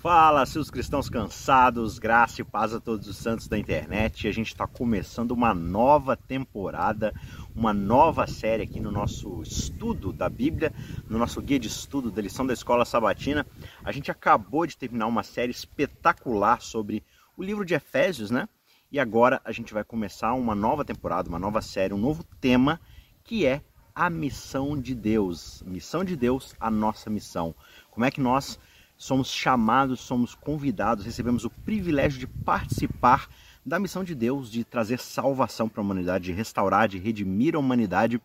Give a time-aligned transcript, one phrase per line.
[0.00, 4.26] Fala, seus cristãos cansados, graça e paz a todos os santos da internet.
[4.26, 7.12] A gente está começando uma nova temporada,
[7.54, 10.72] uma nova série aqui no nosso estudo da Bíblia,
[11.06, 13.46] no nosso guia de estudo da lição da escola sabatina.
[13.84, 17.04] A gente acabou de terminar uma série espetacular sobre
[17.36, 18.48] o livro de Efésios, né?
[18.90, 22.80] E agora a gente vai começar uma nova temporada, uma nova série, um novo tema
[23.22, 23.60] que é
[23.94, 25.62] a missão de Deus.
[25.66, 27.54] Missão de Deus, a nossa missão.
[27.90, 28.58] Como é que nós
[29.00, 33.30] somos chamados, somos convidados, recebemos o privilégio de participar
[33.64, 37.58] da missão de Deus de trazer salvação para a humanidade, de restaurar, de redimir a
[37.58, 38.20] humanidade.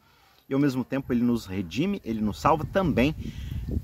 [0.50, 3.16] E ao mesmo tempo ele nos redime, ele nos salva também,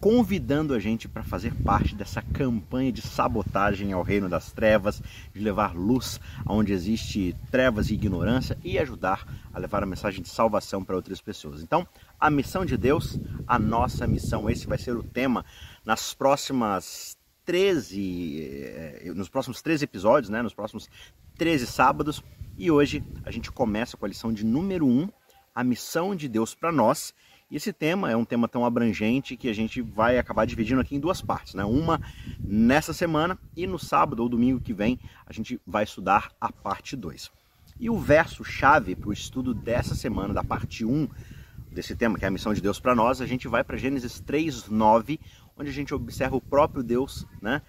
[0.01, 5.01] convidando a gente para fazer parte dessa campanha de sabotagem ao reino das trevas,
[5.33, 10.29] de levar luz aonde existe trevas e ignorância e ajudar a levar a mensagem de
[10.29, 11.63] salvação para outras pessoas.
[11.63, 11.87] Então,
[12.19, 13.17] a missão de Deus,
[13.47, 15.45] a nossa missão, esse vai ser o tema
[15.85, 20.89] nas próximas 13, eh, nos próximos 13 episódios, né, nos próximos
[21.37, 22.23] 13 sábados.
[22.57, 25.09] E hoje a gente começa com a lição de número 1,
[25.53, 27.13] a missão de Deus para nós.
[27.49, 30.95] E esse tema é um tema tão abrangente que a gente vai acabar dividindo aqui
[30.95, 31.65] em duas partes, né?
[31.65, 31.99] Uma
[32.39, 36.95] nessa semana e no sábado ou domingo que vem a gente vai estudar a parte
[36.95, 37.29] 2.
[37.77, 41.09] E o verso chave para o estudo dessa semana, da parte 1
[41.71, 44.19] desse tema, que é a missão de Deus para nós, a gente vai para Gênesis
[44.21, 45.19] 3:9,
[45.61, 47.61] onde a gente observa o próprio Deus, né?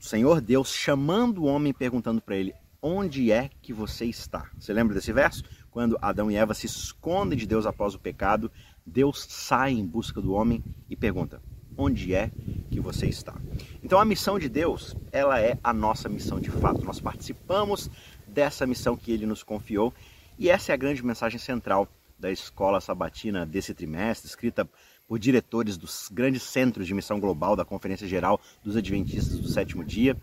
[0.00, 4.50] O Senhor Deus chamando o homem perguntando para ele: "Onde é que você está?".
[4.58, 5.44] Você lembra desse verso?
[5.70, 8.50] Quando Adão e Eva se escondem de Deus após o pecado,
[8.84, 11.42] Deus sai em busca do homem e pergunta:
[11.76, 12.30] "Onde é
[12.70, 13.34] que você está?".
[13.82, 16.84] Então a missão de Deus, ela é a nossa missão de fato.
[16.84, 17.90] Nós participamos
[18.26, 19.92] dessa missão que ele nos confiou,
[20.38, 24.68] e essa é a grande mensagem central da escola sabatina desse trimestre, escrita
[25.08, 29.82] por diretores dos grandes centros de missão global da Conferência Geral dos Adventistas do Sétimo
[29.82, 30.14] Dia.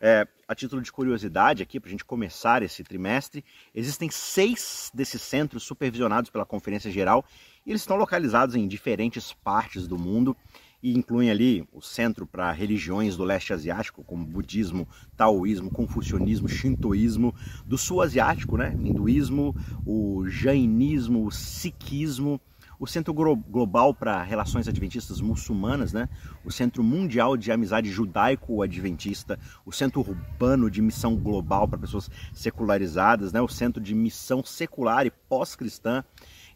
[0.00, 5.20] É, a título de curiosidade aqui, para a gente começar esse trimestre, existem seis desses
[5.20, 7.22] centros supervisionados pela Conferência Geral
[7.66, 10.34] e eles estão localizados em diferentes partes do mundo
[10.82, 17.34] e incluem ali o centro para religiões do leste asiático, como budismo, taoísmo, confucionismo, shintoísmo,
[17.66, 22.40] do sul asiático, né, hinduísmo, o jainismo, o sikhismo,
[22.80, 26.08] o Centro Global para Relações Adventistas Muçulmanas, né?
[26.42, 33.34] o Centro Mundial de Amizade Judaico-Adventista, o Centro Urbano de Missão Global para Pessoas Secularizadas,
[33.34, 33.40] né?
[33.42, 36.02] o Centro de Missão Secular e Pós-Cristã.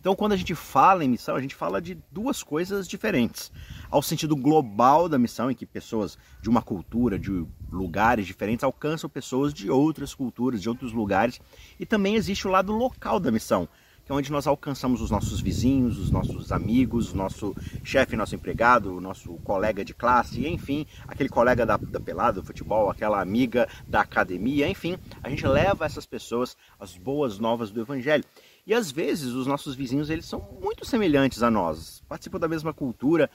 [0.01, 3.53] Então, quando a gente fala em missão, a gente fala de duas coisas diferentes.
[3.91, 9.09] Ao sentido global da missão, em que pessoas de uma cultura, de lugares diferentes, alcançam
[9.09, 11.41] pessoas de outras culturas, de outros lugares.
[11.81, 13.67] E também existe o lado local da missão,
[14.05, 18.35] que é onde nós alcançamos os nossos vizinhos, os nossos amigos, o nosso chefe, nosso
[18.35, 23.21] empregado, o nosso colega de classe, enfim, aquele colega da, da pelada, do futebol, aquela
[23.21, 28.25] amiga da academia, enfim, a gente leva essas pessoas as boas novas do Evangelho.
[28.67, 32.75] E às vezes os nossos vizinhos eles são muito semelhantes a nós, participam da mesma
[32.75, 33.31] cultura,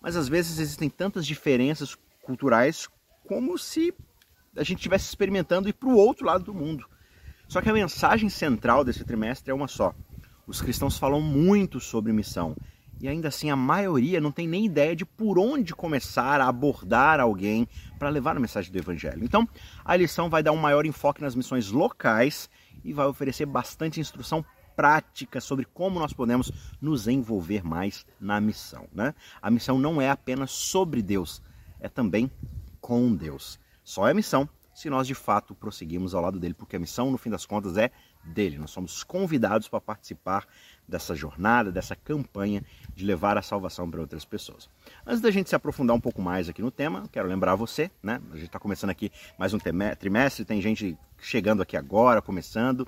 [0.00, 2.88] mas às vezes existem tantas diferenças culturais
[3.26, 3.92] como se
[4.56, 6.86] a gente estivesse experimentando ir para o outro lado do mundo.
[7.48, 9.94] Só que a mensagem central desse trimestre é uma só.
[10.46, 12.54] Os cristãos falam muito sobre missão
[13.00, 17.20] e ainda assim a maioria não tem nem ideia de por onde começar a abordar
[17.20, 17.68] alguém
[17.98, 19.24] para levar a mensagem do Evangelho.
[19.24, 19.48] Então,
[19.84, 22.48] a lição vai dar um maior enfoque nas missões locais
[22.84, 24.44] e vai oferecer bastante instrução
[24.76, 26.50] prática sobre como nós podemos
[26.80, 28.86] nos envolver mais na missão.
[28.92, 29.14] Né?
[29.40, 31.42] A missão não é apenas sobre Deus,
[31.80, 32.30] é também
[32.80, 33.58] com Deus.
[33.82, 37.16] Só é missão se nós de fato prosseguimos ao lado dele, porque a missão, no
[37.16, 37.90] fim das contas, é
[38.24, 38.58] dele.
[38.58, 40.46] Nós somos convidados para participar
[40.86, 42.64] dessa jornada, dessa campanha
[42.94, 44.68] de levar a salvação para outras pessoas.
[45.06, 48.20] Antes da gente se aprofundar um pouco mais aqui no tema, quero lembrar você, né?
[48.30, 49.58] A gente está começando aqui mais um
[49.98, 52.86] trimestre, tem gente chegando aqui agora, começando.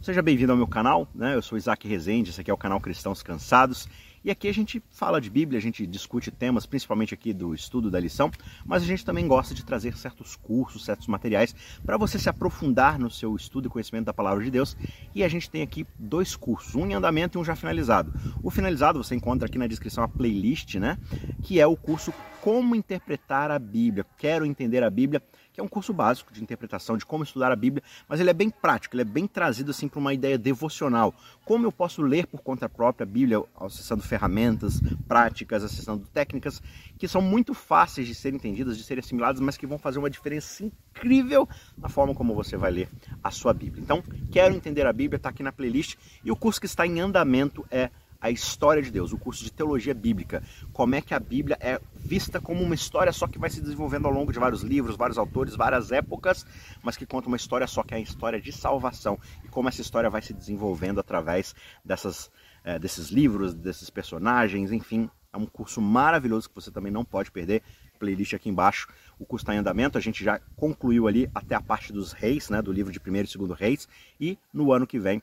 [0.00, 1.34] Seja bem-vindo ao meu canal, né?
[1.34, 3.88] Eu sou Isaac Rezende, esse aqui é o canal Cristãos Cansados.
[4.24, 7.90] E aqui a gente fala de Bíblia, a gente discute temas, principalmente aqui do estudo
[7.90, 8.30] da lição,
[8.64, 11.54] mas a gente também gosta de trazer certos cursos, certos materiais
[11.84, 14.76] para você se aprofundar no seu estudo e conhecimento da palavra de Deus.
[15.14, 18.12] E a gente tem aqui dois cursos, um em andamento e um já finalizado.
[18.42, 20.98] O finalizado você encontra aqui na descrição a playlist, né?
[21.42, 22.12] Que é o curso
[22.48, 24.06] Como Interpretar a Bíblia.
[24.16, 25.22] Quero entender a Bíblia
[25.52, 28.32] que é um curso básico de interpretação, de como estudar a Bíblia, mas ele é
[28.32, 31.12] bem prático, ele é bem trazido assim para uma ideia devocional.
[31.44, 36.62] Como eu posso ler por conta própria a Bíblia, acessando ferramentas práticas, acessando técnicas
[36.96, 40.08] que são muito fáceis de serem entendidas, de serem assimiladas, mas que vão fazer uma
[40.08, 41.46] diferença incrível
[41.76, 42.88] na forma como você vai ler
[43.22, 43.82] a sua Bíblia.
[43.82, 46.98] Então, quero entender a Bíblia, está aqui na playlist, e o curso que está em
[46.98, 50.42] andamento é a história de Deus, o curso de teologia bíblica.
[50.72, 54.06] Como é que a Bíblia é vista como uma história só que vai se desenvolvendo
[54.06, 56.44] ao longo de vários livros, vários autores, várias épocas,
[56.82, 59.80] mas que conta uma história só que é a história de salvação e como essa
[59.80, 61.54] história vai se desenvolvendo através
[61.84, 62.30] dessas,
[62.64, 65.08] é, desses livros, desses personagens, enfim.
[65.32, 67.62] É um curso maravilhoso que você também não pode perder.
[67.98, 68.88] Playlist aqui embaixo.
[69.18, 69.98] O curso está em andamento.
[69.98, 73.28] A gente já concluiu ali até a parte dos reis, né, do livro de primeiro
[73.28, 73.86] e segundo reis.
[74.18, 75.22] E no ano que vem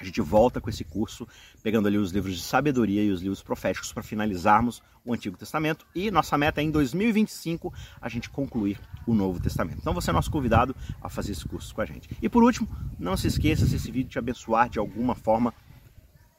[0.00, 1.26] a gente volta com esse curso,
[1.62, 5.86] pegando ali os livros de sabedoria e os livros proféticos para finalizarmos o Antigo Testamento
[5.94, 9.78] e nossa meta é em 2025 a gente concluir o Novo Testamento.
[9.80, 12.08] Então você é nosso convidado a fazer esse curso com a gente.
[12.22, 12.68] E por último,
[12.98, 15.52] não se esqueça se esse vídeo te abençoar de alguma forma,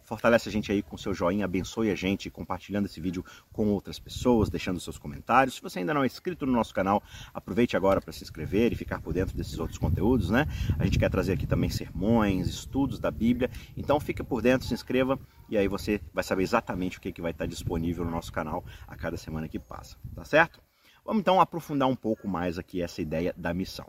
[0.10, 3.24] Fortalece a gente aí com seu joinha, abençoe a gente compartilhando esse vídeo
[3.54, 5.54] com outras pessoas, deixando seus comentários.
[5.54, 8.76] Se você ainda não é inscrito no nosso canal, aproveite agora para se inscrever e
[8.76, 10.48] ficar por dentro desses outros conteúdos, né?
[10.80, 13.52] A gente quer trazer aqui também sermões, estudos da Bíblia.
[13.78, 17.22] Então fica por dentro, se inscreva e aí você vai saber exatamente o que, que
[17.22, 20.60] vai estar disponível no nosso canal a cada semana que passa, tá certo?
[21.06, 23.86] Vamos então aprofundar um pouco mais aqui essa ideia da missão.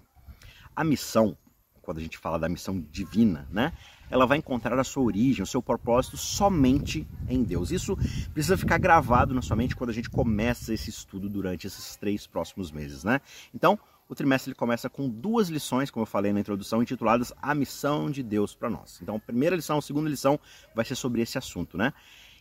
[0.76, 1.34] A missão,
[1.90, 3.72] quando a gente fala da missão divina, né?
[4.08, 7.72] ela vai encontrar a sua origem, o seu propósito somente em Deus.
[7.72, 7.96] Isso
[8.32, 12.28] precisa ficar gravado na sua mente quando a gente começa esse estudo durante esses três
[12.28, 13.20] próximos meses, né?
[13.52, 13.76] Então,
[14.08, 18.08] o trimestre ele começa com duas lições, como eu falei na introdução, intituladas A Missão
[18.08, 19.00] de Deus para Nós.
[19.02, 20.38] Então, a primeira lição, a segunda lição
[20.74, 21.92] vai ser sobre esse assunto, né?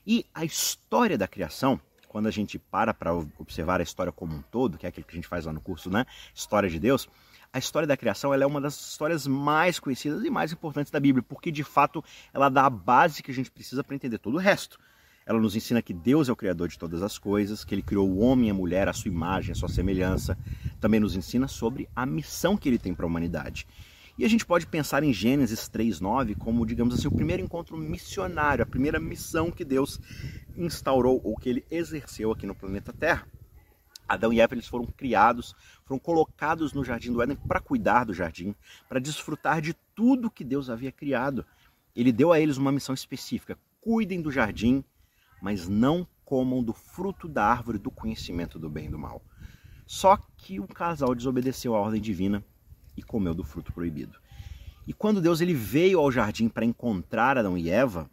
[0.06, 4.42] E a história da criação, quando a gente para para observar a história como um
[4.42, 6.06] todo, que é aquilo que a gente faz lá no curso, né?
[6.34, 7.08] História de Deus,
[7.52, 11.24] a história da criação é uma das histórias mais conhecidas e mais importantes da Bíblia,
[11.28, 12.04] porque de fato
[12.34, 14.78] ela dá a base que a gente precisa para entender todo o resto.
[15.26, 18.10] Ela nos ensina que Deus é o Criador de todas as coisas, que Ele criou
[18.10, 20.38] o homem e a mulher à sua imagem, à sua semelhança.
[20.80, 23.68] Também nos ensina sobre a missão que Ele tem para a humanidade.
[24.18, 28.64] E a gente pode pensar em Gênesis 3:9 como, digamos assim, o primeiro encontro missionário,
[28.64, 30.00] a primeira missão que Deus
[30.58, 33.26] instaurou ou que ele exerceu aqui no planeta Terra.
[34.10, 38.14] Adão e Eva eles foram criados, foram colocados no jardim do Éden para cuidar do
[38.14, 38.56] jardim,
[38.90, 41.46] para desfrutar de tudo que Deus havia criado.
[41.96, 44.84] Ele deu a eles uma missão específica: cuidem do jardim,
[45.40, 49.22] mas não comam do fruto da árvore do conhecimento do bem e do mal.
[49.86, 52.44] Só que o casal desobedeceu à ordem divina
[52.98, 54.20] e comeu do fruto proibido.
[54.88, 58.10] E quando Deus ele veio ao jardim para encontrar Adão e Eva,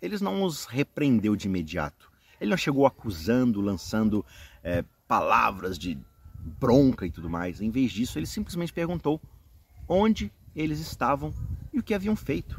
[0.00, 2.10] eles não os repreendeu de imediato.
[2.40, 4.24] Ele não chegou acusando, lançando
[4.64, 5.98] é, palavras de
[6.58, 7.60] bronca e tudo mais.
[7.60, 9.20] Em vez disso, ele simplesmente perguntou
[9.86, 11.34] onde eles estavam
[11.70, 12.58] e o que haviam feito.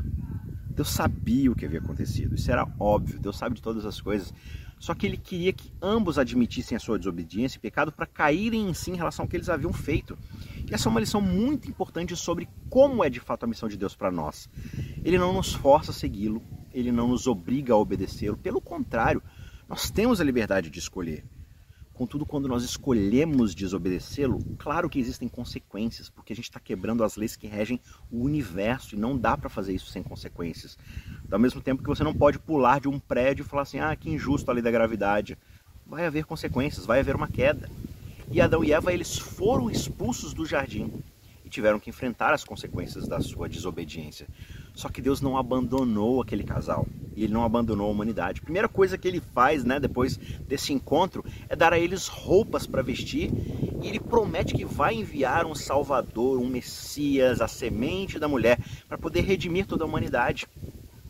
[0.69, 4.31] Deus sabia o que havia acontecido, isso era óbvio, Deus sabe de todas as coisas.
[4.77, 8.73] Só que ele queria que ambos admitissem a sua desobediência e pecado para caírem em
[8.75, 10.15] si em relação ao que eles haviam feito.
[10.69, 13.77] E essa é uma lição muito importante sobre como é de fato a missão de
[13.77, 14.47] Deus para nós.
[15.03, 16.39] Ele não nos força a segui-lo,
[16.71, 19.23] ele não nos obriga a obedecê-lo, pelo contrário,
[19.67, 21.25] nós temos a liberdade de escolher.
[21.93, 27.15] Contudo, quando nós escolhemos desobedecê-lo, claro que existem consequências, porque a gente está quebrando as
[27.15, 27.79] leis que regem
[28.11, 30.75] o universo e não dá para fazer isso sem consequências.
[31.31, 33.95] Ao mesmo tempo que você não pode pular de um prédio e falar assim: ah,
[33.95, 35.37] que injusto a lei da gravidade.
[35.85, 37.69] Vai haver consequências, vai haver uma queda.
[38.31, 40.91] E Adão e Eva eles foram expulsos do jardim
[41.45, 44.27] e tiveram que enfrentar as consequências da sua desobediência.
[44.73, 48.39] Só que Deus não abandonou aquele casal e ele não abandonou a humanidade.
[48.41, 50.17] A primeira coisa que ele faz, né, depois
[50.47, 53.31] desse encontro, é dar a eles roupas para vestir
[53.81, 58.97] e ele promete que vai enviar um Salvador, um Messias, a semente da mulher, para
[58.97, 60.47] poder redimir toda a humanidade.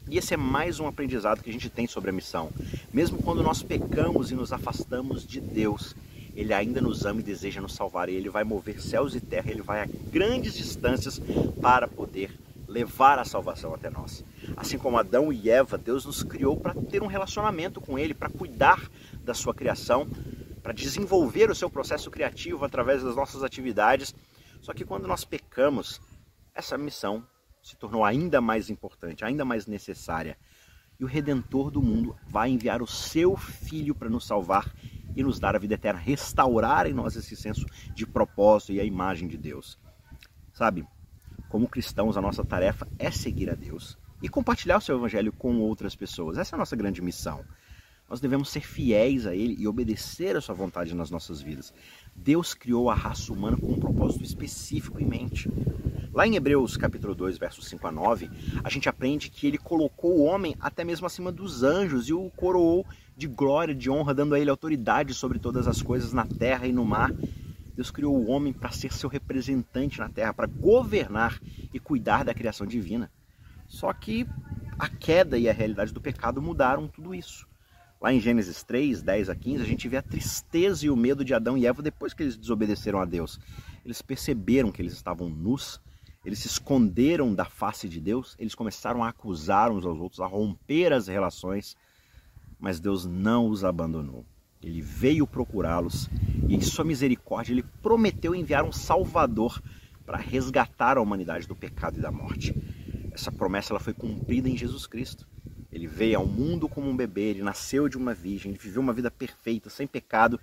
[0.10, 2.50] E esse é mais um aprendizado que a gente tem sobre a missão.
[2.92, 5.96] Mesmo quando nós pecamos e nos afastamos de Deus,
[6.36, 8.10] ele ainda nos ama e deseja nos salvar.
[8.10, 11.22] E ele vai mover céus e terra, ele vai a grandes distâncias
[11.62, 12.32] para poder
[12.74, 14.26] levar a salvação até nós.
[14.58, 18.30] Assim como Adão e Eva, Deus nos criou para ter um relacionamento com Ele, para
[18.30, 18.90] cuidar
[19.24, 20.08] da sua criação,
[20.64, 24.16] para desenvolver o seu processo criativo através das nossas atividades.
[24.60, 26.02] Só que quando nós pecamos,
[26.56, 27.24] essa missão
[27.62, 30.36] se tornou ainda mais importante, ainda mais necessária.
[31.00, 34.74] E o Redentor do mundo vai enviar o seu Filho para nos salvar
[35.16, 38.84] e nos dar a vida eterna, restaurar em nós esse senso de propósito e a
[38.84, 39.78] imagem de Deus.
[40.54, 40.86] Sabe,
[41.54, 45.60] como cristãos, a nossa tarefa é seguir a Deus e compartilhar o seu evangelho com
[45.60, 46.40] outras pessoas.
[46.40, 47.46] Essa é a nossa grande missão.
[48.10, 51.72] Nós devemos ser fiéis a Ele e obedecer a Sua vontade nas nossas vidas.
[52.16, 55.48] Deus criou a raça humana com um propósito específico em mente.
[56.12, 58.32] Lá em Hebreus capítulo 2, versos 5 a 9,
[58.64, 62.32] a gente aprende que ele colocou o homem até mesmo acima dos anjos e o
[62.32, 62.84] coroou
[63.16, 66.72] de glória, de honra, dando a ele autoridade sobre todas as coisas na terra e
[66.72, 67.14] no mar
[67.76, 71.40] Deus criou o homem para ser seu representante na terra, para governar
[71.74, 73.12] e cuidar da criação divina.
[73.68, 74.28] Só que
[74.78, 77.48] a queda e a realidade do pecado mudaram tudo isso.
[78.00, 81.24] Lá em Gênesis 3, 10 a 15, a gente vê a tristeza e o medo
[81.24, 83.40] de Adão e Eva depois que eles desobedeceram a Deus.
[83.86, 85.80] Eles perceberam que eles estavam nus,
[86.26, 90.28] eles se esconderam da face de Deus, eles começaram a acusar uns aos outros, a
[90.28, 91.78] romper as relações,
[92.60, 94.26] mas Deus não os abandonou.
[94.68, 96.10] Ele veio procurá-los
[96.48, 99.62] e, em sua misericórdia, ele prometeu enviar um Salvador
[100.06, 102.56] para resgatar a humanidade do pecado e da morte.
[103.12, 105.28] Essa promessa ela foi cumprida em Jesus Cristo.
[105.72, 108.94] Ele veio ao mundo como um bebê, ele nasceu de uma virgem, ele viveu uma
[108.94, 110.40] vida perfeita, sem pecado,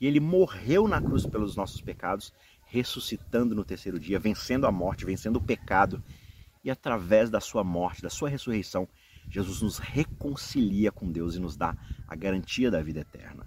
[0.00, 2.32] e ele morreu na cruz pelos nossos pecados,
[2.66, 6.02] ressuscitando no terceiro dia, vencendo a morte, vencendo o pecado.
[6.64, 8.88] E através da sua morte, da sua ressurreição,
[9.28, 11.76] Jesus nos reconcilia com Deus e nos dá
[12.08, 13.46] a garantia da vida eterna.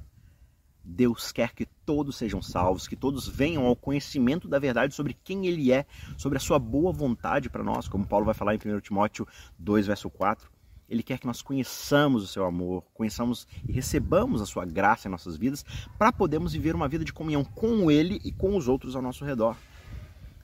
[0.86, 5.48] Deus quer que todos sejam salvos, que todos venham ao conhecimento da verdade sobre quem
[5.48, 8.80] Ele é, sobre a sua boa vontade para nós, como Paulo vai falar em 1
[8.82, 9.28] Timóteo
[9.58, 10.50] 2, verso 4.
[10.88, 15.12] Ele quer que nós conheçamos o seu amor, conheçamos e recebamos a sua graça em
[15.12, 15.66] nossas vidas,
[15.98, 19.26] para podermos viver uma vida de comunhão com Ele e com os outros ao nosso
[19.26, 19.58] redor.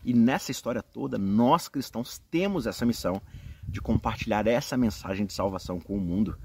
[0.04, 3.22] E nessa história toda, nós cristãos temos essa missão
[3.68, 6.36] de compartilhar essa mensagem de salvação com o mundo.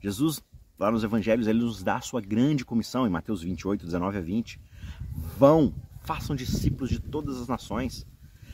[0.00, 0.42] Jesus
[0.78, 4.20] lá nos evangelhos, ele nos dá a sua grande comissão, em Mateus 28, 19 a
[4.20, 4.60] 20.
[5.36, 8.06] Vão, façam discípulos de todas as nações.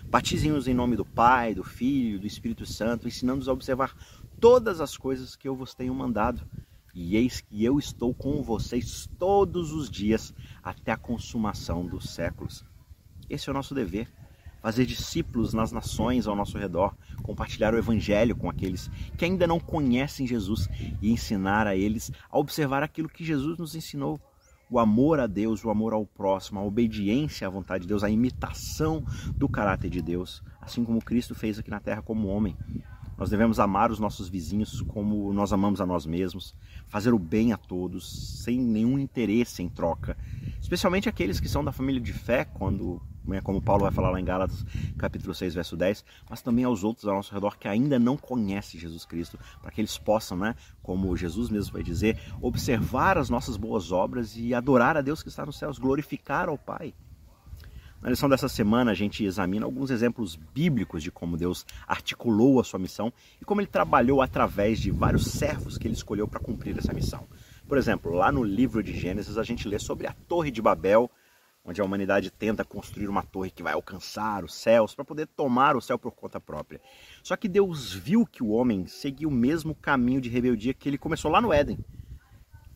[0.04, 3.94] Batizem-os em nome do Pai, do Filho, do Espírito Santo, ensinando-os a observar
[4.40, 6.42] todas as coisas que eu vos tenho mandado.
[6.94, 12.64] E eis que eu estou com vocês todos os dias até a consumação dos séculos.
[13.28, 14.08] Esse é o nosso dever
[14.64, 19.60] fazer discípulos nas nações ao nosso redor, compartilhar o Evangelho com aqueles que ainda não
[19.60, 20.70] conhecem Jesus
[21.02, 24.18] e ensinar a eles a observar aquilo que Jesus nos ensinou.
[24.70, 28.08] O amor a Deus, o amor ao próximo, a obediência à vontade de Deus, a
[28.08, 29.04] imitação
[29.36, 32.56] do caráter de Deus, assim como Cristo fez aqui na terra como homem.
[33.18, 36.56] Nós devemos amar os nossos vizinhos como nós amamos a nós mesmos,
[36.86, 40.16] fazer o bem a todos, sem nenhum interesse em troca,
[40.58, 43.02] especialmente aqueles que são da família de fé, quando
[43.42, 44.64] como Paulo vai falar lá em Gálatas,
[44.98, 48.80] capítulo 6, verso 10, mas também aos outros ao nosso redor que ainda não conhecem
[48.80, 53.56] Jesus Cristo, para que eles possam, né, como Jesus mesmo vai dizer, observar as nossas
[53.56, 56.94] boas obras e adorar a Deus que está nos céus, glorificar ao Pai.
[58.04, 62.64] Na lição dessa semana, a gente examina alguns exemplos bíblicos de como Deus articulou a
[62.64, 66.76] sua missão e como ele trabalhou através de vários servos que ele escolheu para cumprir
[66.76, 67.26] essa missão.
[67.66, 71.10] Por exemplo, lá no livro de Gênesis, a gente lê sobre a Torre de Babel,
[71.64, 75.76] onde a humanidade tenta construir uma torre que vai alcançar os céus para poder tomar
[75.76, 76.80] o céu por conta própria.
[77.22, 80.98] Só que Deus viu que o homem seguia o mesmo caminho de rebeldia que ele
[80.98, 81.78] começou lá no Éden,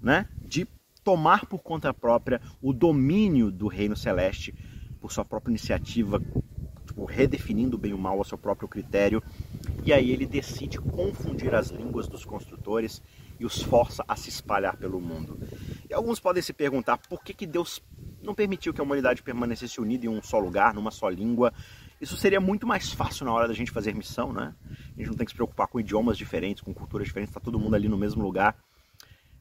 [0.00, 0.26] né?
[0.40, 0.66] De
[1.04, 4.54] tomar por conta própria o domínio do reino celeste
[5.00, 6.21] por sua própria iniciativa,
[6.87, 9.23] tipo, redefinindo o bem e o mal a seu próprio critério.
[9.85, 13.02] E aí ele decide confundir as línguas dos construtores
[13.38, 15.38] e os força a se espalhar pelo mundo.
[15.88, 17.83] E alguns podem se perguntar por que, que Deus
[18.23, 21.52] não permitiu que a humanidade permanecesse unida em um só lugar, numa só língua.
[22.00, 24.54] Isso seria muito mais fácil na hora da gente fazer missão, né?
[24.71, 27.59] A gente não tem que se preocupar com idiomas diferentes, com culturas diferentes, está todo
[27.59, 28.57] mundo ali no mesmo lugar.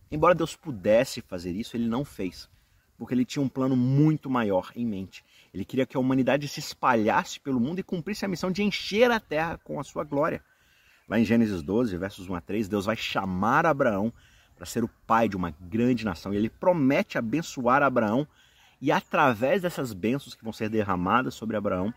[0.10, 2.50] Embora Deus pudesse fazer isso, ele não fez,
[2.98, 5.24] porque ele tinha um plano muito maior em mente.
[5.54, 9.12] Ele queria que a humanidade se espalhasse pelo mundo e cumprisse a missão de encher
[9.12, 10.42] a terra com a sua glória.
[11.08, 14.12] Lá em Gênesis 12, versos 1 a 3, Deus vai chamar Abraão
[14.58, 18.28] para ser o pai de uma grande nação e ele promete abençoar Abraão
[18.82, 21.94] e através dessas bênçãos que vão ser derramadas sobre Abraão,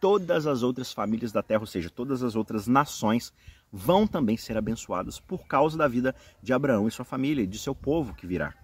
[0.00, 3.32] todas as outras famílias da terra, ou seja, todas as outras nações,
[3.72, 7.58] vão também ser abençoadas por causa da vida de Abraão e sua família e de
[7.58, 8.54] seu povo que virá.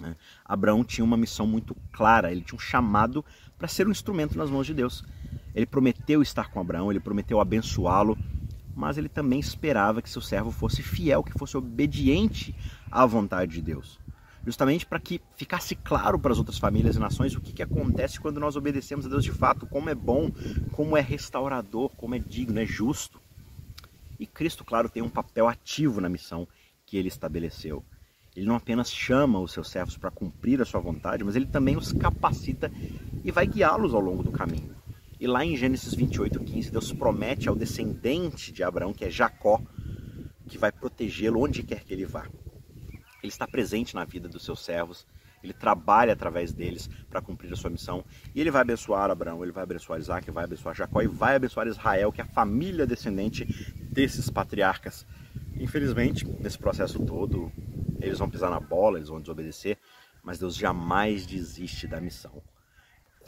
[0.00, 0.14] Né?
[0.44, 3.24] Abraão tinha uma missão muito clara, ele tinha um chamado
[3.58, 5.04] para ser um instrumento nas mãos de Deus.
[5.54, 8.16] Ele prometeu estar com Abraão, ele prometeu abençoá-lo,
[8.76, 12.54] mas ele também esperava que seu servo fosse fiel, que fosse obediente
[12.90, 13.98] à vontade de Deus
[14.46, 18.20] justamente para que ficasse claro para as outras famílias e nações o que, que acontece
[18.20, 20.30] quando nós obedecemos a Deus de fato, como é bom,
[20.70, 23.20] como é restaurador, como é digno, é justo.
[24.20, 26.46] E Cristo, claro, tem um papel ativo na missão
[26.86, 27.84] que ele estabeleceu.
[28.36, 31.76] Ele não apenas chama os seus servos para cumprir a sua vontade, mas ele também
[31.76, 32.70] os capacita
[33.24, 34.75] e vai guiá-los ao longo do caminho.
[35.18, 39.62] E lá em Gênesis 28, 15, Deus promete ao descendente de Abraão, que é Jacó,
[40.46, 42.26] que vai protegê-lo onde quer que ele vá.
[43.22, 45.06] Ele está presente na vida dos seus servos,
[45.42, 48.04] ele trabalha através deles para cumprir a sua missão.
[48.34, 51.66] E ele vai abençoar Abraão, ele vai abençoar Isaac, vai abençoar Jacó e vai abençoar
[51.66, 53.44] Israel, que é a família descendente
[53.90, 55.06] desses patriarcas.
[55.54, 57.50] Infelizmente, nesse processo todo,
[58.00, 59.78] eles vão pisar na bola, eles vão desobedecer,
[60.22, 62.42] mas Deus jamais desiste da missão.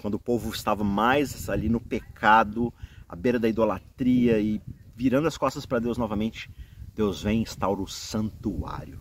[0.00, 2.73] Quando o povo estava mais ali no pecado,
[3.09, 4.61] à beira da idolatria e
[4.95, 6.50] virando as costas para Deus novamente,
[6.95, 8.99] Deus vem e instaura o santuário.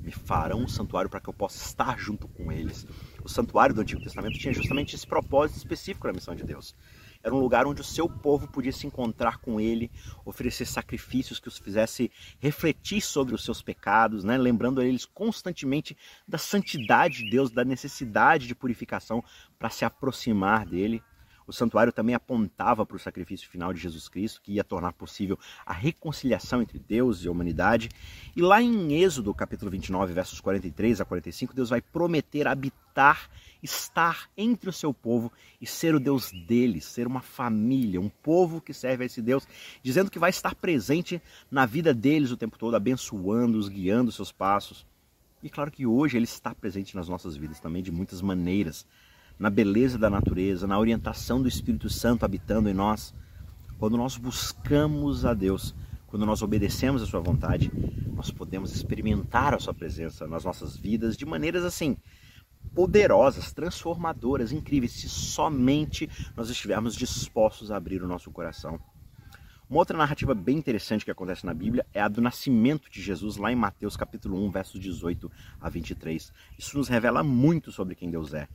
[0.00, 2.86] Me farão um santuário para que eu possa estar junto com eles.
[3.22, 6.74] O santuário do Antigo Testamento tinha justamente esse propósito específico na missão de Deus.
[7.22, 9.90] Era um lugar onde o seu povo podia se encontrar com ele,
[10.24, 14.38] oferecer sacrifícios que os fizesse refletir sobre os seus pecados, né?
[14.38, 15.96] lembrando a eles constantemente
[16.26, 19.22] da santidade de Deus, da necessidade de purificação
[19.58, 21.02] para se aproximar dele.
[21.46, 25.38] O santuário também apontava para o sacrifício final de Jesus Cristo, que ia tornar possível
[25.64, 27.88] a reconciliação entre Deus e a humanidade.
[28.36, 33.28] E lá em Êxodo, capítulo 29, versos 43 a 45, Deus vai prometer habitar,
[33.62, 38.60] estar entre o seu povo e ser o Deus deles, ser uma família, um povo
[38.60, 39.46] que serve a esse Deus,
[39.82, 41.20] dizendo que vai estar presente
[41.50, 44.86] na vida deles o tempo todo, abençoando-os, guiando seus passos.
[45.42, 48.86] E claro que hoje ele está presente nas nossas vidas também de muitas maneiras
[49.40, 53.14] na beleza da natureza, na orientação do Espírito Santo habitando em nós,
[53.78, 55.74] quando nós buscamos a Deus,
[56.06, 57.72] quando nós obedecemos a Sua vontade,
[58.14, 61.96] nós podemos experimentar a Sua presença nas nossas vidas de maneiras assim
[62.74, 68.78] poderosas, transformadoras, incríveis, se somente nós estivermos dispostos a abrir o nosso coração.
[69.70, 73.38] Uma outra narrativa bem interessante que acontece na Bíblia é a do nascimento de Jesus,
[73.38, 76.30] lá em Mateus capítulo 1, versos 18 a 23.
[76.58, 78.46] Isso nos revela muito sobre quem Deus é.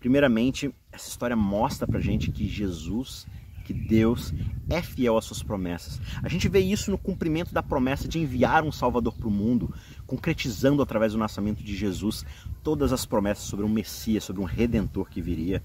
[0.00, 3.26] Primeiramente, essa história mostra pra gente que Jesus,
[3.64, 4.32] que Deus
[4.70, 6.00] é fiel às suas promessas.
[6.22, 9.74] A gente vê isso no cumprimento da promessa de enviar um Salvador para o mundo,
[10.06, 12.24] concretizando através do nascimento de Jesus
[12.62, 15.62] todas as promessas sobre um Messias, sobre um Redentor que viria.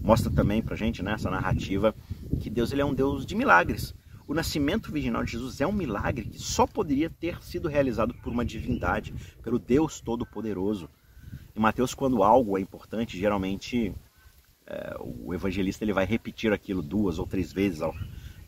[0.00, 1.94] Mostra também pra gente nessa né, narrativa
[2.40, 3.94] que Deus ele é um Deus de milagres.
[4.26, 8.32] O nascimento virginal de Jesus é um milagre que só poderia ter sido realizado por
[8.32, 9.12] uma divindade,
[9.42, 10.88] pelo Deus Todo-Poderoso.
[11.54, 13.94] Em Mateus, quando algo é importante, geralmente
[14.66, 17.94] é, o evangelista ele vai repetir aquilo duas ou três vezes ao,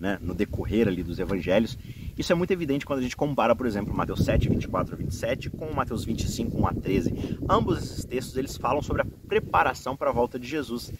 [0.00, 1.76] né, no decorrer ali dos evangelhos.
[2.16, 5.50] Isso é muito evidente quando a gente compara, por exemplo, Mateus 7, 24 a 27
[5.50, 7.38] com Mateus 25, 1 a 13.
[7.48, 10.92] Ambos esses textos eles falam sobre a preparação para a volta de Jesus.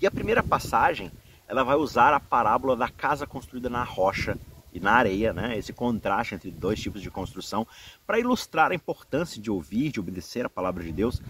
[0.00, 1.12] E a primeira passagem
[1.46, 4.38] ela vai usar a parábola da casa construída na rocha
[4.72, 5.56] e na areia, né?
[5.56, 7.66] esse contraste entre dois tipos de construção,
[8.06, 11.20] para ilustrar a importância de ouvir, de obedecer a palavra de Deus.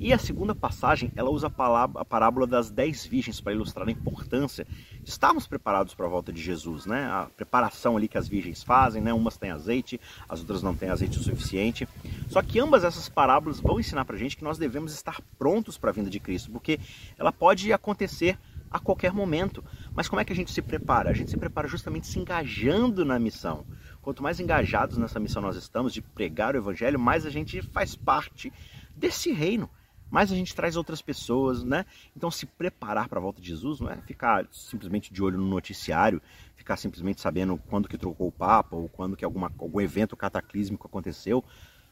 [0.00, 4.66] E a segunda passagem, ela usa a, parábola das dez virgens para ilustrar a importância
[5.02, 7.06] de estarmos preparados para a volta de Jesus, né?
[7.06, 9.12] A preparação ali que as virgens fazem, né?
[9.12, 11.88] Umas têm azeite, as outras não têm azeite o suficiente.
[12.28, 15.90] Só que ambas essas parábolas vão ensinar para gente que nós devemos estar prontos para
[15.90, 16.78] a vinda de Cristo, porque
[17.18, 18.38] ela pode acontecer
[18.70, 19.64] a qualquer momento.
[19.94, 21.10] Mas como é que a gente se prepara?
[21.10, 23.66] A gente se prepara justamente se engajando na missão.
[24.02, 27.94] Quanto mais engajados nessa missão nós estamos de pregar o evangelho, mais a gente faz
[27.94, 28.52] parte
[28.94, 29.68] desse reino.
[30.10, 31.84] Mais a gente traz outras pessoas, né?
[32.16, 35.46] Então se preparar para a volta de Jesus não é ficar simplesmente de olho no
[35.46, 36.22] noticiário,
[36.56, 40.86] ficar simplesmente sabendo quando que trocou o Papa ou quando que alguma, algum evento cataclísmico
[40.86, 41.44] aconteceu,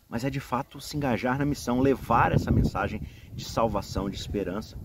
[0.08, 3.02] mas é de fato se engajar na missão, levar essa mensagem
[3.34, 4.78] de salvação, de esperança.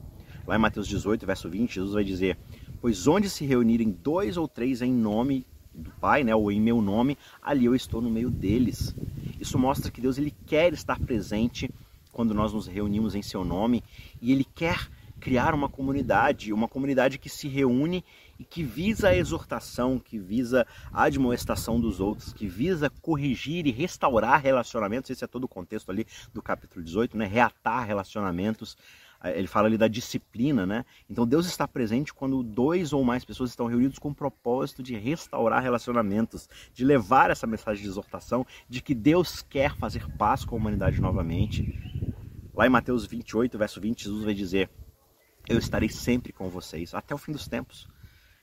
[0.46, 2.38] Lá em Mateus 18, verso 20, Jesus vai dizer:
[2.80, 6.82] Pois onde se reunirem dois ou três em nome do Pai, né, ou em meu
[6.82, 8.96] nome, ali eu estou no meio deles.
[9.40, 11.70] Isso mostra que Deus ele quer estar presente
[12.12, 13.84] quando nós nos reunimos em seu nome
[14.22, 14.90] e ele quer
[15.22, 18.04] criar uma comunidade, uma comunidade que se reúne
[18.40, 23.72] e que visa a exortação, que visa a admoestação dos outros, que visa corrigir e
[23.72, 25.12] restaurar relacionamentos.
[25.12, 27.28] Esse é todo o contexto ali do capítulo 18, né?
[27.28, 28.76] Reatar relacionamentos,
[29.24, 30.84] ele fala ali da disciplina, né?
[31.10, 34.96] Então Deus está presente quando dois ou mais pessoas estão reunidos com o propósito de
[34.96, 40.56] restaurar relacionamentos, de levar essa mensagem de exortação, de que Deus quer fazer paz com
[40.56, 41.78] a humanidade novamente.
[42.54, 44.70] Lá em Mateus 28, verso 20, Jesus vai dizer:
[45.48, 47.88] Eu estarei sempre com vocês até o fim dos tempos.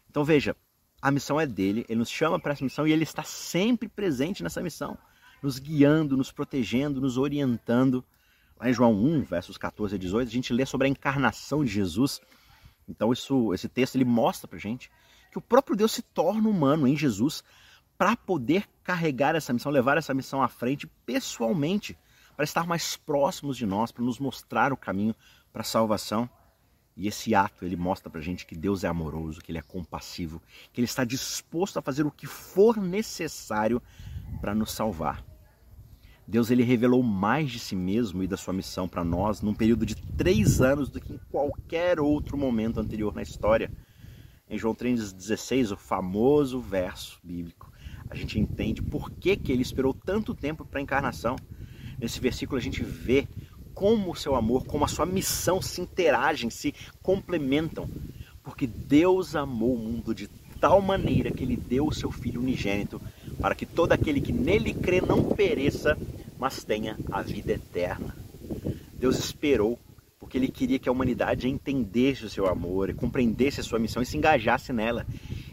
[0.09, 0.57] Então veja,
[1.03, 4.43] a missão é dele, ele nos chama para essa missão e ele está sempre presente
[4.43, 4.97] nessa missão,
[5.43, 8.05] nos guiando, nos protegendo, nos orientando.
[8.61, 11.71] Lá em João 1, versos 14 a 18, a gente lê sobre a encarnação de
[11.71, 12.21] Jesus.
[12.89, 14.91] Então isso, esse texto ele mostra para gente
[15.31, 17.45] que o próprio Deus se torna humano em Jesus
[17.97, 21.97] para poder carregar essa missão, levar essa missão à frente pessoalmente,
[22.35, 25.15] para estar mais próximos de nós, para nos mostrar o caminho
[25.53, 26.31] para a salvação.
[26.97, 30.43] E esse ato ele mostra para gente que Deus é amoroso, que Ele é compassivo,
[30.73, 33.81] que Ele está disposto a fazer o que for necessário
[34.41, 35.28] para nos salvar.
[36.29, 39.87] Deus ele revelou mais de si mesmo e da sua missão para nós num período
[39.87, 43.73] de três anos do que em qualquer outro momento anterior na história.
[44.47, 47.73] Em João 3,16, o famoso verso bíblico,
[48.11, 51.35] a gente entende por que, que ele esperou tanto tempo para a encarnação.
[51.99, 53.27] Nesse versículo a gente vê
[53.73, 57.89] como o seu amor, como a sua missão se interagem, se complementam.
[58.43, 60.29] Porque Deus amou o mundo de
[60.61, 63.01] tal maneira que ele deu o seu Filho unigênito
[63.41, 65.97] para que todo aquele que nele crê não pereça,
[66.39, 68.15] mas tenha a vida eterna.
[68.95, 69.79] Deus esperou
[70.19, 74.07] porque ele queria que a humanidade entendesse o seu amor, compreendesse a sua missão e
[74.07, 75.07] se engajasse nela.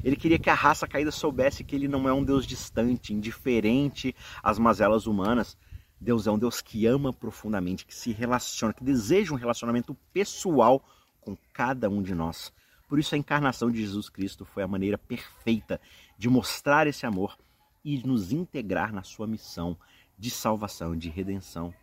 [0.03, 4.13] Ele queria que a raça caída soubesse que ele não é um Deus distante, indiferente
[4.43, 5.57] às mazelas humanas.
[6.01, 10.83] Deus é um Deus que ama profundamente, que se relaciona, que deseja um relacionamento pessoal
[11.21, 12.51] com cada um de nós.
[12.87, 15.81] Por isso a encarnação de Jesus Cristo foi a maneira perfeita
[16.17, 17.37] de mostrar esse amor
[17.83, 19.77] e nos integrar na sua missão
[20.17, 21.73] de salvação, de redenção.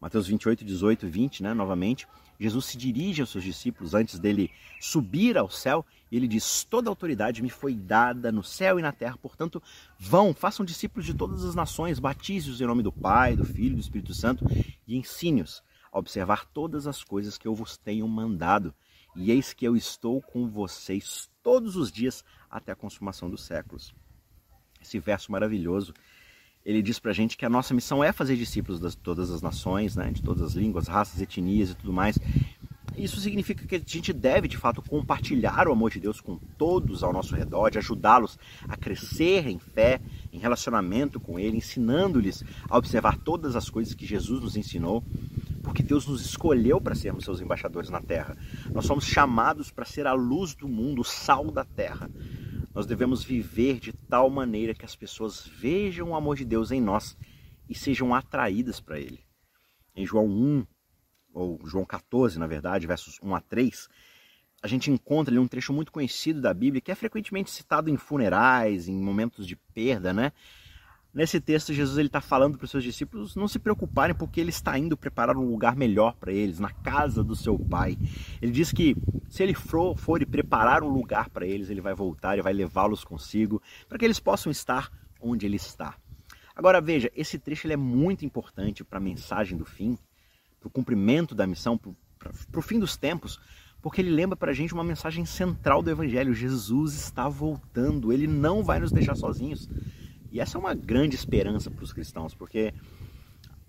[0.00, 2.06] Mateus 28, 18 e 20, né, novamente,
[2.38, 6.90] Jesus se dirige aos seus discípulos antes dele subir ao céu e ele diz: Toda
[6.90, 9.62] autoridade me foi dada no céu e na terra, portanto,
[9.98, 13.76] vão, façam discípulos de todas as nações, batize-os em nome do Pai, do Filho e
[13.76, 14.44] do Espírito Santo
[14.86, 18.74] e ensine-os a observar todas as coisas que eu vos tenho mandado.
[19.14, 23.94] E eis que eu estou com vocês todos os dias até a consumação dos séculos.
[24.80, 25.94] Esse verso maravilhoso
[26.64, 29.42] ele diz para a gente que a nossa missão é fazer discípulos de todas as
[29.42, 32.18] nações, né, de todas as línguas, raças, etnias e tudo mais.
[32.96, 37.02] Isso significa que a gente deve, de fato, compartilhar o amor de Deus com todos
[37.02, 40.00] ao nosso redor, de ajudá-los a crescer em fé,
[40.32, 45.04] em relacionamento com Ele, ensinando-lhes a observar todas as coisas que Jesus nos ensinou,
[45.74, 48.36] porque Deus nos escolheu para sermos seus embaixadores na terra.
[48.72, 52.08] Nós somos chamados para ser a luz do mundo, o sal da terra.
[52.72, 56.80] Nós devemos viver de tal maneira que as pessoas vejam o amor de Deus em
[56.80, 57.16] nós
[57.68, 59.18] e sejam atraídas para Ele.
[59.96, 60.64] Em João 1,
[61.32, 63.88] ou João 14, na verdade, versos 1 a 3,
[64.62, 67.96] a gente encontra ali um trecho muito conhecido da Bíblia que é frequentemente citado em
[67.96, 70.30] funerais, em momentos de perda, né?
[71.14, 74.76] Nesse texto, Jesus está falando para os seus discípulos não se preocuparem, porque ele está
[74.76, 77.96] indo preparar um lugar melhor para eles, na casa do seu Pai.
[78.42, 78.96] Ele diz que
[79.28, 82.52] se ele for, for e preparar um lugar para eles, ele vai voltar e vai
[82.52, 85.94] levá-los consigo, para que eles possam estar onde ele está.
[86.56, 89.96] Agora veja, esse trecho é muito importante para a mensagem do fim,
[90.58, 93.38] para o cumprimento da missão, para o fim dos tempos,
[93.80, 98.26] porque ele lembra para a gente uma mensagem central do Evangelho: Jesus está voltando, ele
[98.26, 99.68] não vai nos deixar sozinhos.
[100.34, 102.74] E essa é uma grande esperança para os cristãos, porque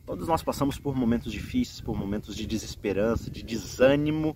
[0.03, 4.35] todos nós passamos por momentos difíceis, por momentos de desesperança, de desânimo.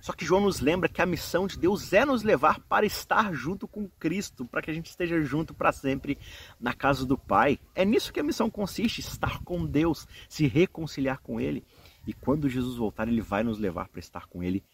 [0.00, 3.34] Só que João nos lembra que a missão de Deus é nos levar para estar
[3.34, 6.16] junto com Cristo, para que a gente esteja junto para sempre
[6.58, 7.58] na casa do Pai.
[7.74, 11.62] É nisso que a missão consiste: estar com Deus, se reconciliar com Ele.
[12.06, 14.64] E quando Jesus voltar, Ele vai nos levar para estar com Ele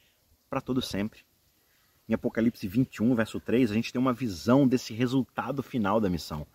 [0.49, 1.25] para todo sempre.
[2.09, 6.47] Em Apocalipse 21, verso 3, a gente tem uma visão desse resultado final da missão.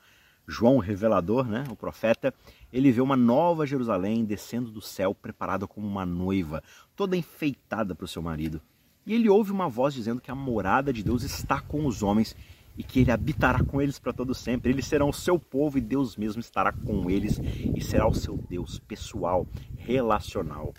[0.49, 2.33] João, o revelador, né, o profeta,
[2.73, 6.63] ele vê uma nova Jerusalém descendo do céu, preparada como uma noiva,
[6.95, 8.59] toda enfeitada para o seu marido.
[9.05, 12.35] E ele ouve uma voz dizendo que a morada de Deus está com os homens
[12.77, 14.71] e que ele habitará com eles para todo sempre.
[14.71, 17.39] Eles serão o seu povo e Deus mesmo estará com eles
[17.75, 20.73] e será o seu Deus pessoal, relacional.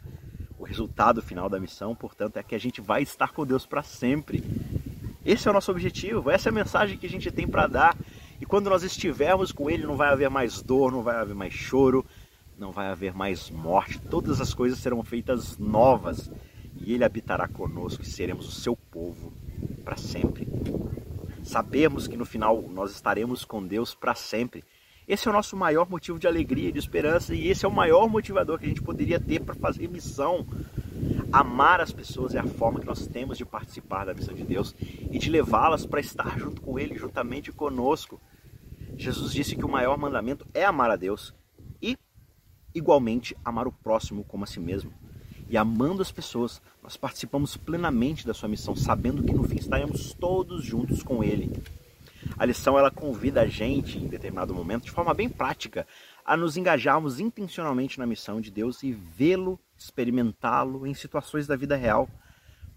[0.58, 3.82] O resultado final da missão, portanto, é que a gente vai estar com Deus para
[3.82, 4.42] sempre.
[5.24, 7.96] Esse é o nosso objetivo, essa é a mensagem que a gente tem para dar.
[8.40, 11.52] E quando nós estivermos com Ele, não vai haver mais dor, não vai haver mais
[11.52, 12.04] choro,
[12.58, 14.00] não vai haver mais morte.
[14.00, 16.30] Todas as coisas serão feitas novas
[16.76, 19.32] e Ele habitará conosco e seremos o seu povo
[19.84, 20.48] para sempre.
[21.42, 24.64] Sabemos que no final nós estaremos com Deus para sempre.
[25.08, 28.08] Esse é o nosso maior motivo de alegria, de esperança e esse é o maior
[28.08, 30.46] motivador que a gente poderia ter para fazer missão.
[31.32, 34.74] Amar as pessoas é a forma que nós temos de participar da missão de Deus
[35.10, 38.20] e de levá-las para estar junto com Ele, juntamente conosco.
[39.00, 41.34] Jesus disse que o maior mandamento é amar a Deus
[41.80, 41.96] e,
[42.74, 44.92] igualmente, amar o próximo como a si mesmo.
[45.48, 50.12] E amando as pessoas, nós participamos plenamente da sua missão, sabendo que no fim estaremos
[50.12, 51.50] todos juntos com Ele.
[52.38, 55.86] A lição ela convida a gente, em determinado momento, de forma bem prática,
[56.22, 61.74] a nos engajarmos intencionalmente na missão de Deus e vê-lo, experimentá-lo em situações da vida
[61.74, 62.06] real.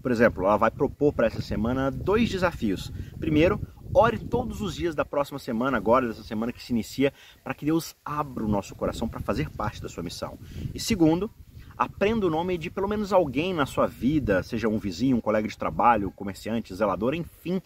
[0.01, 2.91] Por exemplo, ela vai propor para essa semana dois desafios.
[3.19, 3.59] Primeiro,
[3.93, 7.65] ore todos os dias da próxima semana, agora dessa semana que se inicia, para que
[7.65, 10.37] Deus abra o nosso coração para fazer parte da sua missão.
[10.73, 11.29] E segundo,
[11.77, 15.47] aprenda o nome de pelo menos alguém na sua vida, seja um vizinho, um colega
[15.47, 17.61] de trabalho, comerciante, zelador, enfim.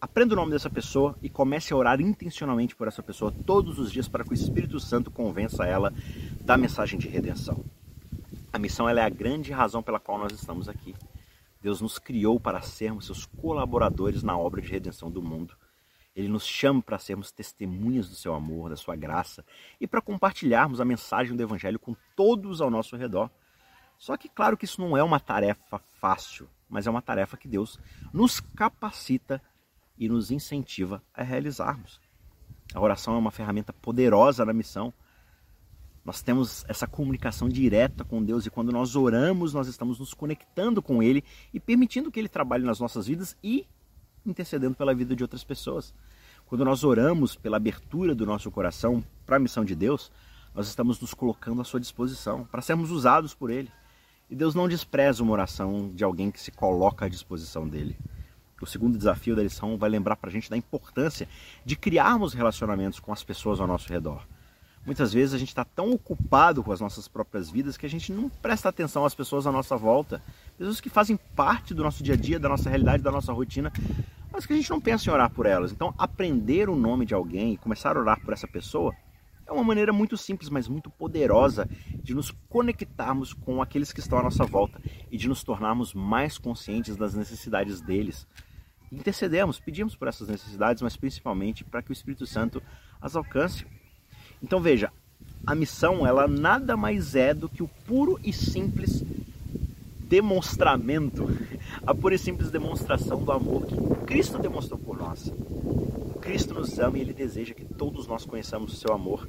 [0.00, 3.90] Aprenda o nome dessa pessoa e comece a orar intencionalmente por essa pessoa todos os
[3.90, 5.92] dias para que o Espírito Santo convença ela
[6.40, 7.64] da mensagem de redenção.
[8.52, 10.94] A missão é a grande razão pela qual nós estamos aqui.
[11.60, 15.56] Deus nos criou para sermos seus colaboradores na obra de redenção do mundo.
[16.14, 19.44] Ele nos chama para sermos testemunhas do seu amor, da sua graça
[19.80, 23.30] e para compartilharmos a mensagem do Evangelho com todos ao nosso redor.
[23.96, 27.48] Só que, claro, que isso não é uma tarefa fácil, mas é uma tarefa que
[27.48, 27.78] Deus
[28.12, 29.42] nos capacita
[29.96, 32.00] e nos incentiva a realizarmos.
[32.74, 34.92] A oração é uma ferramenta poderosa na missão.
[36.08, 40.80] Nós temos essa comunicação direta com Deus e quando nós oramos, nós estamos nos conectando
[40.80, 43.66] com Ele e permitindo que Ele trabalhe nas nossas vidas e
[44.24, 45.92] intercedendo pela vida de outras pessoas.
[46.46, 50.10] Quando nós oramos pela abertura do nosso coração para a missão de Deus,
[50.54, 53.70] nós estamos nos colocando à sua disposição para sermos usados por Ele.
[54.30, 57.98] E Deus não despreza uma oração de alguém que se coloca à disposição dele.
[58.62, 61.28] O segundo desafio da lição vai lembrar para a gente da importância
[61.66, 64.26] de criarmos relacionamentos com as pessoas ao nosso redor.
[64.88, 68.10] Muitas vezes a gente está tão ocupado com as nossas próprias vidas que a gente
[68.10, 70.22] não presta atenção às pessoas à nossa volta.
[70.56, 73.70] Pessoas que fazem parte do nosso dia a dia, da nossa realidade, da nossa rotina,
[74.32, 75.72] mas que a gente não pensa em orar por elas.
[75.72, 78.94] Então, aprender o nome de alguém e começar a orar por essa pessoa
[79.46, 81.68] é uma maneira muito simples, mas muito poderosa
[82.02, 86.38] de nos conectarmos com aqueles que estão à nossa volta e de nos tornarmos mais
[86.38, 88.26] conscientes das necessidades deles.
[88.90, 92.62] Intercedemos, pedimos por essas necessidades, mas principalmente para que o Espírito Santo
[93.02, 93.66] as alcance.
[94.42, 94.92] Então veja,
[95.46, 99.02] a missão ela nada mais é do que o puro e simples
[100.08, 101.28] demonstramento,
[101.86, 105.30] a pura e simples demonstração do amor que Cristo demonstrou por nós.
[106.22, 109.28] Cristo nos ama e Ele deseja que todos nós conheçamos o seu amor.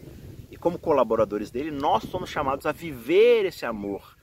[0.50, 4.18] E como colaboradores dele, nós somos chamados a viver esse amor,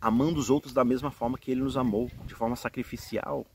[0.00, 3.46] amando os outros da mesma forma que Ele nos amou, de forma sacrificial,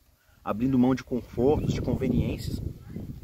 [0.44, 2.62] abrindo mão de confortos, de conveniências.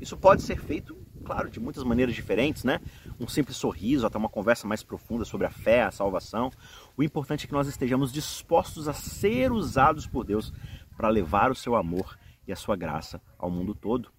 [0.01, 0.96] Isso pode ser feito,
[1.27, 2.79] claro, de muitas maneiras diferentes, né?
[3.19, 6.49] Um simples sorriso, até uma conversa mais profunda sobre a fé, a salvação.
[6.95, 10.53] O importante é que nós estejamos dispostos a ser usados por Deus
[10.95, 14.09] para levar o seu amor e a sua graça ao mundo todo.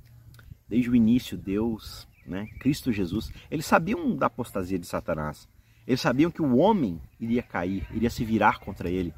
[0.69, 5.49] Desde o início, Deus, né, Cristo Jesus, eles sabiam da apostasia de Satanás.
[5.87, 9.15] Eles sabiam que o homem iria cair, iria se virar contra ele.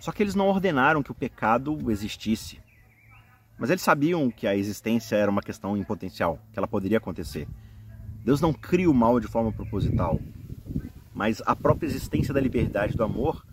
[0.00, 2.60] Só que eles não ordenaram que o pecado existisse.
[3.58, 7.48] Mas eles sabiam que a existência era uma questão em potencial, que ela poderia acontecer.
[8.24, 10.20] Deus não cria o mal de forma proposital,
[11.14, 13.46] mas a própria existência da liberdade do amor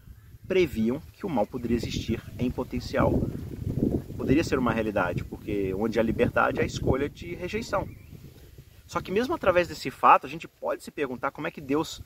[0.48, 3.14] previam que o mal poderia existir em potencial.
[4.18, 7.88] Poderia ser uma realidade, porque onde há liberdade há escolha de rejeição.
[8.86, 12.02] Só que mesmo através desse fato, a gente pode se perguntar como é que Deus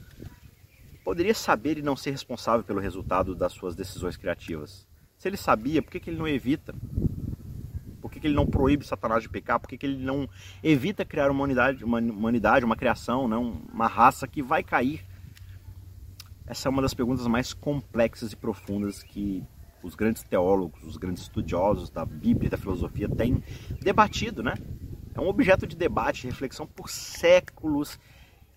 [1.03, 4.87] poderia saber e não ser responsável pelo resultado das suas decisões criativas.
[5.17, 6.75] Se ele sabia, por que, que ele não evita?
[8.27, 9.59] Ele não proíbe Satanás de pecar?
[9.59, 10.29] Por que, que ele não
[10.63, 13.61] evita criar uma humanidade, uma, humanidade, uma criação, não?
[13.73, 15.03] uma raça que vai cair?
[16.45, 19.43] Essa é uma das perguntas mais complexas e profundas que
[19.83, 23.43] os grandes teólogos, os grandes estudiosos da Bíblia e da filosofia têm
[23.81, 24.53] debatido, né?
[25.13, 27.99] É um objeto de debate, de reflexão por séculos.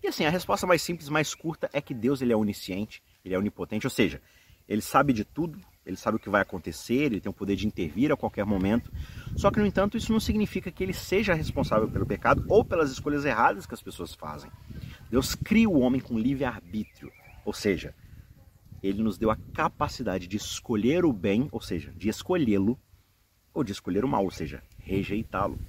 [0.03, 3.33] E assim, a resposta mais simples, mais curta é que Deus ele é onisciente, ele
[3.33, 4.21] é onipotente, ou seja,
[4.67, 7.65] ele sabe de tudo, ele sabe o que vai acontecer, ele tem o poder de
[7.65, 8.91] intervir a qualquer momento.
[9.35, 12.91] Só que, no entanto, isso não significa que ele seja responsável pelo pecado ou pelas
[12.91, 14.51] escolhas erradas que as pessoas fazem.
[15.09, 17.11] Deus cria o homem com livre arbítrio,
[17.43, 17.95] ou seja,
[18.83, 22.79] ele nos deu a capacidade de escolher o bem, ou seja, de escolhê-lo,
[23.53, 25.59] ou de escolher o mal, ou seja, rejeitá-lo.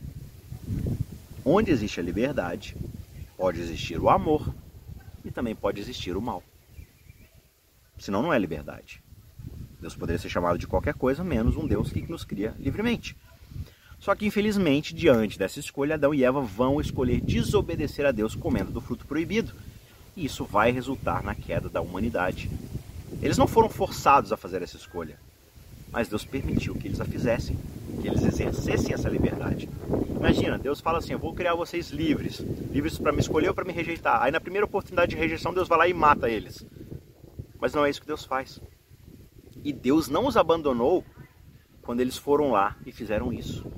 [1.44, 2.76] Onde existe a liberdade,
[3.36, 4.54] pode existir o amor
[5.24, 6.42] e também pode existir o mal.
[7.98, 9.02] Senão não é liberdade.
[9.82, 13.16] Deus poderia ser chamado de qualquer coisa menos um Deus que nos cria livremente.
[13.98, 18.70] Só que, infelizmente, diante dessa escolha, Adão e Eva vão escolher desobedecer a Deus comendo
[18.70, 19.52] do fruto proibido.
[20.16, 22.48] E isso vai resultar na queda da humanidade.
[23.20, 25.18] Eles não foram forçados a fazer essa escolha,
[25.90, 27.58] mas Deus permitiu que eles a fizessem,
[28.00, 29.68] que eles exercessem essa liberdade.
[30.16, 32.38] Imagina, Deus fala assim: Eu vou criar vocês livres,
[32.70, 34.22] livres para me escolher ou para me rejeitar.
[34.22, 36.64] Aí, na primeira oportunidade de rejeição, Deus vai lá e mata eles.
[37.60, 38.60] Mas não é isso que Deus faz.
[39.64, 41.04] E Deus não os abandonou
[41.82, 43.70] quando eles foram lá e fizeram isso.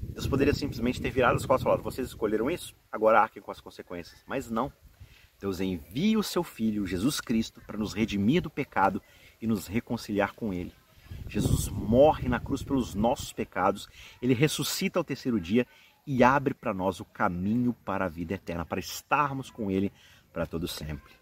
[0.00, 2.74] Deus poderia simplesmente ter virado as costas e falado: vocês escolheram isso?
[2.90, 4.22] Agora arquem com as consequências.
[4.26, 4.72] Mas não.
[5.38, 9.02] Deus envia o seu Filho, Jesus Cristo, para nos redimir do pecado
[9.40, 10.72] e nos reconciliar com Ele.
[11.28, 13.88] Jesus morre na cruz pelos nossos pecados,
[14.22, 15.66] ele ressuscita ao terceiro dia
[16.06, 19.92] e abre para nós o caminho para a vida eterna, para estarmos com Ele
[20.32, 21.12] para todo sempre.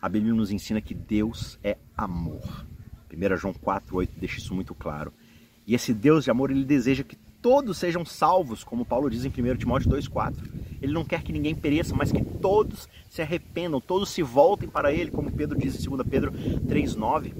[0.00, 2.66] A Bíblia nos ensina que Deus é amor.
[3.12, 5.12] 1 João 4,8 deixa isso muito claro.
[5.66, 9.28] E esse Deus de amor, ele deseja que todos sejam salvos, como Paulo diz em
[9.28, 10.34] 1 Timóteo 2,4.
[10.80, 14.92] Ele não quer que ninguém pereça, mas que todos se arrependam, todos se voltem para
[14.92, 17.32] Ele, como Pedro diz em 2 Pedro 3,9.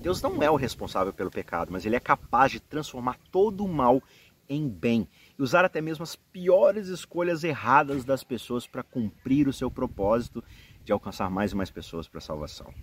[0.00, 3.68] Deus não é o responsável pelo pecado, mas Ele é capaz de transformar todo o
[3.68, 4.02] mal
[4.48, 5.06] em bem
[5.38, 10.42] e usar até mesmo as piores escolhas erradas das pessoas para cumprir o seu propósito
[10.84, 12.74] de alcançar mais e mais pessoas para a salvação.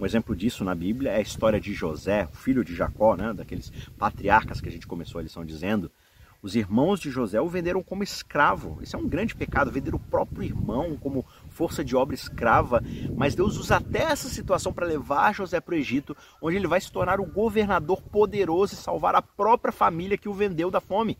[0.00, 3.70] Um exemplo disso na Bíblia é a história de José, filho de Jacó, né, daqueles
[3.98, 5.92] patriarcas que a gente começou a lição dizendo.
[6.40, 8.78] Os irmãos de José o venderam como escravo.
[8.80, 12.82] Isso é um grande pecado, vender o próprio irmão como força de obra escrava.
[13.14, 16.80] Mas Deus usa até essa situação para levar José para o Egito, onde ele vai
[16.80, 21.18] se tornar o governador poderoso e salvar a própria família que o vendeu da fome.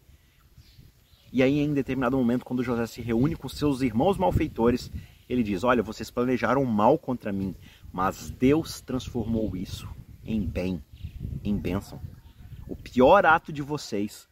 [1.31, 4.91] E aí, em determinado momento, quando José se reúne com seus irmãos malfeitores,
[5.31, 7.55] ele diz: Olha, vocês planejaram mal contra mim,
[7.93, 9.89] mas Deus transformou isso
[10.25, 10.83] em bem,
[11.45, 12.01] em bênção.
[12.69, 14.29] O pior ato de vocês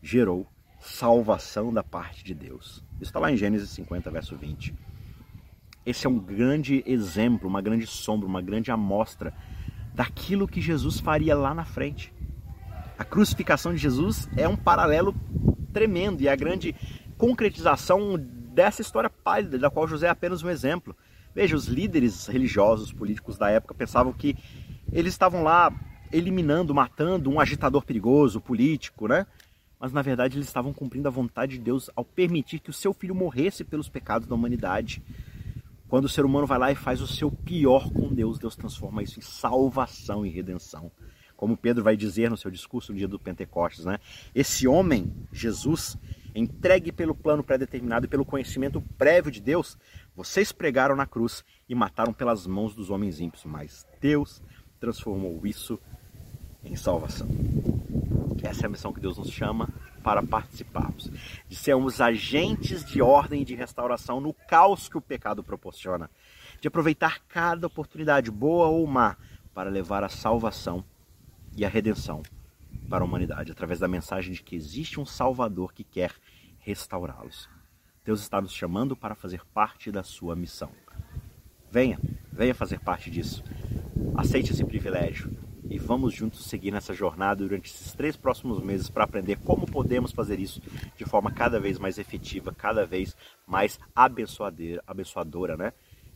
[0.00, 0.46] gerou
[0.78, 2.84] salvação da parte de Deus.
[2.94, 4.72] Isso está lá em Gênesis 50, verso 20.
[5.84, 9.34] Esse é um grande exemplo, uma grande sombra, uma grande amostra
[9.92, 12.14] daquilo que Jesus faria lá na frente.
[12.96, 15.12] A crucificação de Jesus é um paralelo
[15.72, 16.74] tremendo e a grande
[17.18, 18.16] concretização
[18.60, 20.94] dessa história pálida, da qual José é apenas um exemplo.
[21.34, 24.36] Veja, os líderes religiosos, políticos da época pensavam que
[24.92, 25.72] eles estavam lá
[26.12, 29.26] eliminando, matando um agitador perigoso, político, né?
[29.78, 32.92] Mas na verdade eles estavam cumprindo a vontade de Deus ao permitir que o seu
[32.92, 35.02] filho morresse pelos pecados da humanidade.
[35.88, 39.02] Quando o ser humano vai lá e faz o seu pior com Deus, Deus transforma
[39.02, 40.92] isso em salvação e redenção.
[41.34, 43.98] Como Pedro vai dizer no seu discurso no dia do Pentecostes, né?
[44.34, 45.96] Esse homem, Jesus,
[46.34, 49.76] entregue pelo plano pré-determinado e pelo conhecimento prévio de Deus,
[50.14, 54.42] vocês pregaram na cruz e mataram pelas mãos dos homens ímpios, mas Deus
[54.78, 55.78] transformou isso
[56.64, 57.28] em salvação.
[58.42, 59.68] Essa é a missão que Deus nos chama
[60.02, 61.10] para participarmos,
[61.46, 66.10] de sermos agentes de ordem e de restauração no caos que o pecado proporciona,
[66.60, 69.16] de aproveitar cada oportunidade, boa ou má,
[69.54, 70.82] para levar a salvação
[71.54, 72.22] e a redenção
[72.90, 76.12] para a humanidade, através da mensagem de que existe um Salvador que quer
[76.58, 77.48] restaurá-los.
[78.04, 80.72] Deus está nos chamando para fazer parte da sua missão.
[81.70, 82.00] Venha,
[82.32, 83.44] venha fazer parte disso.
[84.16, 85.30] Aceite esse privilégio
[85.70, 90.10] e vamos juntos seguir nessa jornada durante esses três próximos meses para aprender como podemos
[90.10, 90.60] fazer isso
[90.96, 95.72] de forma cada vez mais efetiva, cada vez mais abençoadora, abençoadora né?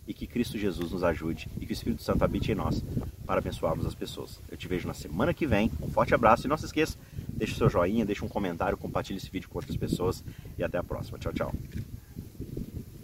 [0.06, 2.84] E que Cristo Jesus nos ajude e que o Espírito Santo habite em nós
[3.26, 4.40] para abençoarmos as pessoas.
[4.50, 5.70] Eu te vejo na semana que vem.
[5.80, 9.30] Um forte abraço e não se esqueça, deixe seu joinha, deixe um comentário, compartilhe esse
[9.30, 10.22] vídeo com outras pessoas
[10.58, 11.18] e até a próxima.
[11.18, 11.54] Tchau, tchau.